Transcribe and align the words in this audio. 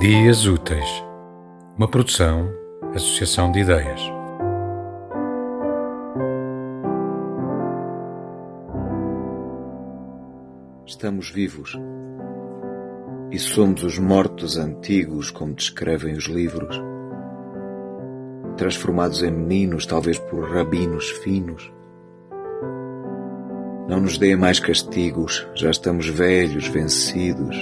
Dias 0.00 0.46
Úteis, 0.46 1.04
uma 1.76 1.88
produção, 1.88 2.48
associação 2.94 3.50
de 3.50 3.58
ideias. 3.58 4.00
Estamos 10.86 11.30
vivos. 11.30 11.76
E 13.32 13.40
somos 13.40 13.82
os 13.82 13.98
mortos 13.98 14.56
antigos, 14.56 15.32
como 15.32 15.52
descrevem 15.52 16.14
os 16.14 16.26
livros, 16.26 16.80
transformados 18.56 19.24
em 19.24 19.32
meninos, 19.32 19.84
talvez 19.84 20.20
por 20.20 20.48
rabinos 20.48 21.10
finos. 21.10 21.72
Não 23.88 23.98
nos 23.98 24.16
deem 24.16 24.36
mais 24.36 24.60
castigos, 24.60 25.44
já 25.56 25.72
estamos 25.72 26.08
velhos, 26.08 26.68
vencidos, 26.68 27.56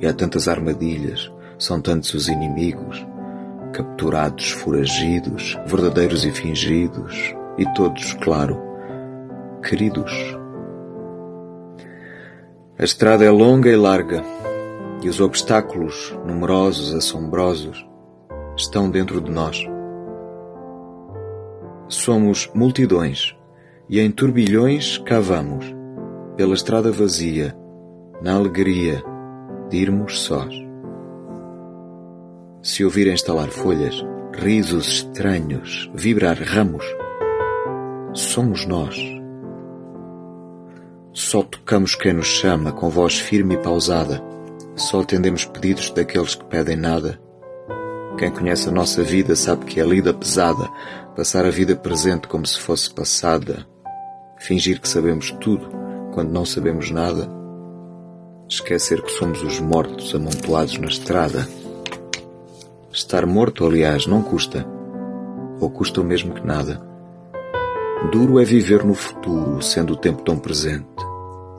e 0.00 0.06
há 0.06 0.14
tantas 0.14 0.48
armadilhas 0.48 1.30
são 1.58 1.80
tantos 1.80 2.14
os 2.14 2.28
inimigos, 2.28 3.04
capturados, 3.72 4.50
foragidos, 4.50 5.58
verdadeiros 5.66 6.24
e 6.24 6.30
fingidos, 6.30 7.34
e 7.58 7.64
todos, 7.74 8.14
claro, 8.14 8.60
queridos. 9.62 10.12
A 12.78 12.84
estrada 12.84 13.24
é 13.24 13.30
longa 13.30 13.68
e 13.68 13.76
larga, 13.76 14.22
e 15.02 15.08
os 15.08 15.20
obstáculos, 15.20 16.16
numerosos, 16.24 16.94
assombrosos, 16.94 17.84
estão 18.56 18.88
dentro 18.88 19.20
de 19.20 19.30
nós. 19.30 19.66
Somos 21.88 22.48
multidões, 22.54 23.36
e 23.88 23.98
em 23.98 24.10
turbilhões 24.10 24.98
cavamos, 24.98 25.74
pela 26.36 26.54
estrada 26.54 26.92
vazia, 26.92 27.56
na 28.22 28.34
alegria 28.34 29.02
de 29.68 29.78
irmos 29.78 30.20
sós 30.20 30.67
se 32.68 32.84
ouvirem 32.84 33.14
estalar 33.14 33.48
folhas, 33.48 34.04
risos 34.34 34.86
estranhos, 34.88 35.90
vibrar 35.94 36.36
ramos, 36.36 36.84
somos 38.12 38.66
nós. 38.66 38.94
Só 41.14 41.42
tocamos 41.42 41.94
quem 41.94 42.12
nos 42.12 42.26
chama 42.26 42.70
com 42.70 42.90
voz 42.90 43.18
firme 43.18 43.54
e 43.54 43.58
pausada. 43.58 44.22
Só 44.76 45.00
atendemos 45.00 45.46
pedidos 45.46 45.90
daqueles 45.92 46.34
que 46.34 46.44
pedem 46.44 46.76
nada. 46.76 47.18
Quem 48.18 48.30
conhece 48.30 48.68
a 48.68 48.72
nossa 48.72 49.02
vida 49.02 49.34
sabe 49.34 49.64
que 49.64 49.80
é 49.80 49.84
lida 49.84 50.12
pesada, 50.12 50.68
passar 51.16 51.46
a 51.46 51.50
vida 51.50 51.74
presente 51.74 52.28
como 52.28 52.44
se 52.44 52.60
fosse 52.60 52.92
passada, 52.92 53.66
fingir 54.38 54.78
que 54.78 54.88
sabemos 54.88 55.30
tudo 55.40 55.70
quando 56.12 56.32
não 56.32 56.44
sabemos 56.44 56.90
nada, 56.90 57.30
esquecer 58.46 59.00
que 59.00 59.12
somos 59.12 59.42
os 59.42 59.58
mortos 59.58 60.14
amontoados 60.14 60.76
na 60.76 60.88
estrada. 60.88 61.48
Estar 62.98 63.24
morto, 63.24 63.64
aliás, 63.64 64.08
não 64.08 64.20
custa. 64.20 64.66
Ou 65.60 65.70
custa 65.70 66.00
o 66.00 66.04
mesmo 66.04 66.34
que 66.34 66.44
nada. 66.44 66.82
Duro 68.10 68.40
é 68.40 68.44
viver 68.44 68.84
no 68.84 68.92
futuro, 68.92 69.62
sendo 69.62 69.92
o 69.92 69.96
tempo 69.96 70.22
tão 70.22 70.36
presente. 70.36 70.84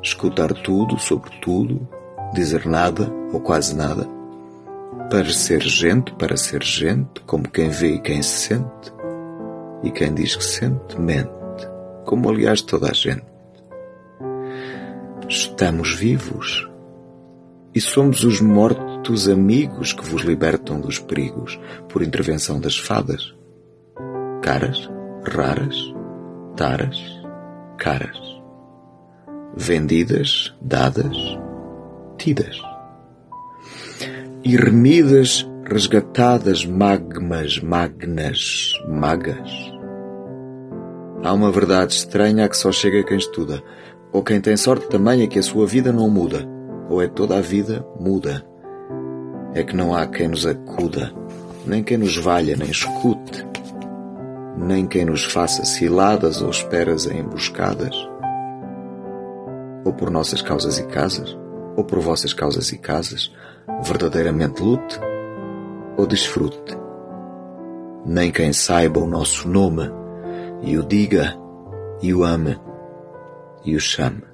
Escutar 0.00 0.52
tudo 0.52 0.96
sobre 0.96 1.30
tudo, 1.40 1.88
dizer 2.32 2.64
nada 2.66 3.12
ou 3.32 3.40
quase 3.40 3.74
nada. 3.74 4.06
Parecer 5.10 5.60
gente 5.62 6.12
para 6.14 6.36
ser 6.36 6.62
gente, 6.62 7.20
como 7.26 7.50
quem 7.50 7.68
vê 7.68 7.94
e 7.94 8.00
quem 8.00 8.22
se 8.22 8.48
sente. 8.48 8.94
E 9.82 9.90
quem 9.90 10.14
diz 10.14 10.36
que 10.36 10.44
sente, 10.44 11.00
mente, 11.00 11.28
como 12.04 12.30
aliás 12.30 12.62
toda 12.62 12.90
a 12.90 12.94
gente. 12.94 13.26
Estamos 15.28 15.96
vivos 15.96 16.70
e 17.74 17.80
somos 17.80 18.22
os 18.22 18.40
mortos 18.40 18.93
amigos 19.28 19.92
que 19.92 20.04
vos 20.04 20.22
libertam 20.22 20.80
dos 20.80 20.98
perigos 20.98 21.58
por 21.88 22.02
intervenção 22.02 22.58
das 22.58 22.78
fadas. 22.78 23.34
Caras, 24.42 24.90
raras, 25.24 25.76
taras, 26.56 26.98
caras. 27.78 28.18
Vendidas, 29.54 30.54
dadas, 30.60 31.16
tidas. 32.18 32.60
Remidas, 34.44 35.48
resgatadas, 35.64 36.64
magmas, 36.64 37.60
magnas, 37.60 38.72
magas. 38.88 39.50
Há 41.22 41.32
uma 41.32 41.50
verdade 41.52 41.92
estranha 41.94 42.44
a 42.44 42.48
que 42.48 42.56
só 42.56 42.72
chega 42.72 43.04
quem 43.04 43.18
estuda, 43.18 43.62
ou 44.12 44.22
quem 44.22 44.40
tem 44.40 44.56
sorte 44.56 44.88
também 44.88 45.22
é 45.22 45.26
que 45.26 45.38
a 45.38 45.42
sua 45.42 45.66
vida 45.66 45.92
não 45.92 46.08
muda 46.08 46.52
ou 46.88 47.02
é 47.02 47.08
toda 47.08 47.36
a 47.36 47.40
vida 47.40 47.86
muda. 47.98 48.53
É 49.54 49.62
que 49.62 49.76
não 49.76 49.94
há 49.94 50.06
quem 50.06 50.28
nos 50.28 50.44
acuda, 50.44 51.12
nem 51.64 51.82
quem 51.82 51.96
nos 51.96 52.16
valha, 52.16 52.56
nem 52.56 52.70
escute, 52.70 53.46
nem 54.58 54.86
quem 54.86 55.04
nos 55.04 55.24
faça 55.24 55.64
ciladas 55.64 56.42
ou 56.42 56.50
esperas 56.50 57.06
em 57.06 57.20
emboscadas. 57.20 57.94
Ou 59.84 59.92
por 59.92 60.10
nossas 60.10 60.42
causas 60.42 60.78
e 60.78 60.86
casas, 60.86 61.38
ou 61.76 61.84
por 61.84 62.00
vossas 62.00 62.32
causas 62.32 62.72
e 62.72 62.78
casas, 62.78 63.32
verdadeiramente 63.82 64.60
lute 64.60 64.98
ou 65.96 66.06
desfrute. 66.06 66.76
Nem 68.04 68.30
quem 68.30 68.52
saiba 68.52 69.00
o 69.00 69.06
nosso 69.06 69.48
nome 69.48 69.90
e 70.62 70.76
o 70.76 70.82
diga 70.84 71.34
e 72.02 72.12
o 72.12 72.24
ame 72.24 72.58
e 73.64 73.76
o 73.76 73.80
chame. 73.80 74.33